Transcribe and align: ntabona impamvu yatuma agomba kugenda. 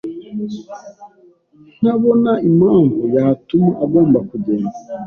ntabona 1.79 2.31
impamvu 2.49 2.99
yatuma 3.15 3.69
agomba 3.83 4.19
kugenda. 4.29 4.77